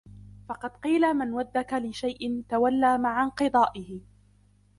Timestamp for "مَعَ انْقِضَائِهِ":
2.97-4.01